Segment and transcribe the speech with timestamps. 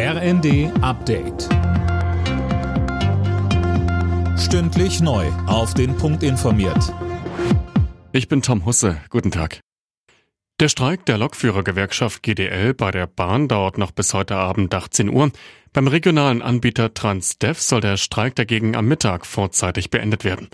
[0.00, 1.48] RND Update.
[4.38, 5.26] Stündlich neu.
[5.48, 6.94] Auf den Punkt informiert.
[8.12, 9.00] Ich bin Tom Husse.
[9.10, 9.58] Guten Tag.
[10.60, 15.32] Der Streik der Lokführergewerkschaft GDL bei der Bahn dauert noch bis heute Abend 18 Uhr.
[15.72, 20.48] Beim regionalen Anbieter Transdev soll der Streik dagegen am Mittag vorzeitig beendet werden.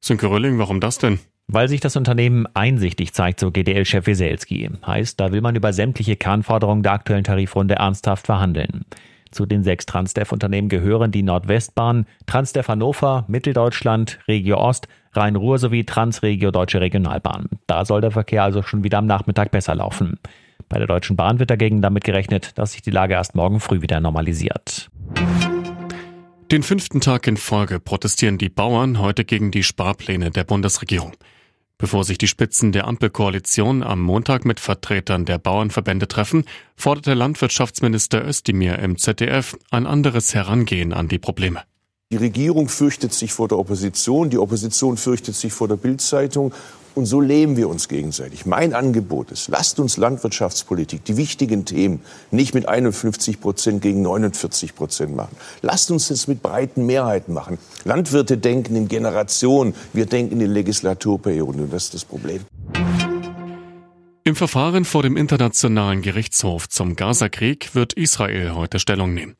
[0.00, 1.20] Sönke Rölling, warum das denn?
[1.48, 4.70] Weil sich das Unternehmen einsichtig zeigt, so GDL-Chef Weselski.
[4.86, 8.84] Heißt, da will man über sämtliche Kernforderungen der aktuellen Tarifrunde ernsthaft verhandeln.
[9.32, 16.50] Zu den sechs Transdev-Unternehmen gehören die Nordwestbahn, Transdev Hannover, Mitteldeutschland, Regio Ost, Rhein-Ruhr sowie Transregio
[16.50, 17.46] Deutsche Regionalbahn.
[17.66, 20.18] Da soll der Verkehr also schon wieder am Nachmittag besser laufen.
[20.68, 23.82] Bei der Deutschen Bahn wird dagegen damit gerechnet, dass sich die Lage erst morgen früh
[23.82, 24.90] wieder normalisiert.
[26.52, 31.14] Den fünften Tag in Folge protestieren die Bauern heute gegen die Sparpläne der Bundesregierung.
[31.78, 36.44] Bevor sich die Spitzen der Ampelkoalition am Montag mit Vertretern der Bauernverbände treffen,
[36.76, 41.62] forderte Landwirtschaftsminister Özdemir im ZDF ein anderes Herangehen an die Probleme.
[42.12, 46.52] Die Regierung fürchtet sich vor der Opposition, die Opposition fürchtet sich vor der Bildzeitung
[46.94, 48.46] und so leben wir uns gegenseitig.
[48.46, 54.74] Mein Angebot ist, lasst uns Landwirtschaftspolitik, die wichtigen Themen, nicht mit 51 Prozent gegen 49
[54.74, 55.36] Prozent machen.
[55.62, 57.58] Lasst uns das mit breiten Mehrheiten machen.
[57.84, 62.40] Landwirte denken in Generationen, wir denken in Legislaturperioden und das ist das Problem.
[64.24, 69.34] Im Verfahren vor dem Internationalen Gerichtshof zum Gazakrieg wird Israel heute Stellung nehmen.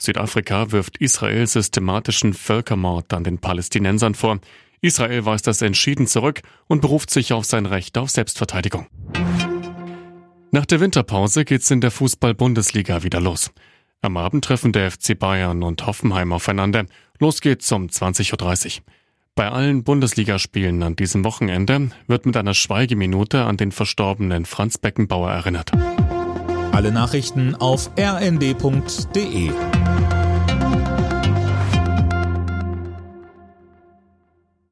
[0.00, 4.38] Südafrika wirft Israel systematischen Völkermord an den Palästinensern vor.
[4.82, 8.86] Israel weist das entschieden zurück und beruft sich auf sein Recht auf Selbstverteidigung.
[10.52, 13.50] Nach der Winterpause geht's in der Fußball-Bundesliga wieder los.
[14.02, 16.86] Am Abend treffen der FC Bayern und Hoffenheim aufeinander.
[17.18, 18.84] Los geht's um 20.30 Uhr.
[19.34, 25.30] Bei allen Bundesligaspielen an diesem Wochenende wird mit einer Schweigeminute an den verstorbenen Franz Beckenbauer
[25.30, 25.70] erinnert.
[26.72, 29.50] Alle Nachrichten auf rnd.de